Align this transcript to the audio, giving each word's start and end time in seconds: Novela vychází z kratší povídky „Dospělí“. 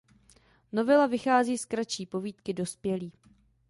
Novela 0.71 1.07
vychází 1.07 1.57
z 1.57 1.65
kratší 1.65 2.05
povídky 2.05 2.53
„Dospělí“. 2.53 3.11